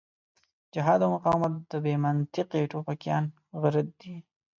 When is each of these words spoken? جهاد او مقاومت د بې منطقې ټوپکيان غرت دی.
جهاد 0.73 0.99
او 1.05 1.09
مقاومت 1.15 1.53
د 1.71 1.73
بې 1.83 1.93
منطقې 2.03 2.61
ټوپکيان 2.71 3.23
غرت 3.61 3.87
دی. 4.01 4.15